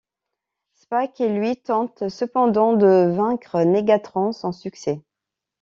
[0.73, 4.99] Spike et lui tentent cependant de vaincre Negatron sans succès.